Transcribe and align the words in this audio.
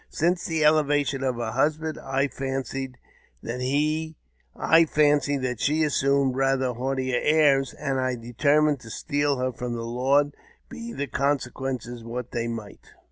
Since 0.09 0.47
the 0.47 0.65
elevation 0.65 1.23
of 1.23 1.35
her 1.35 1.51
husband, 1.51 1.99
I 1.99 2.27
fancied 2.27 2.97
that 3.43 3.65
she 5.59 5.83
assumed 5.83 6.35
rather 6.35 6.73
haughtier 6.73 7.19
airs; 7.21 7.73
and 7.75 7.99
I 7.99 8.15
determined 8.15 8.79
to 8.79 8.89
steal 8.89 9.37
her 9.37 9.51
from 9.51 9.73
her 9.75 9.81
lord, 9.83 10.33
be 10.69 10.91
the 10.91 11.05
consequences 11.05 12.03
what 12.03 12.31
they 12.31 12.47
might. 12.47 12.93